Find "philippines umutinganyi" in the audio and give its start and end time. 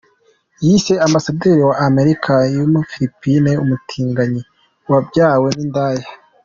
2.91-4.41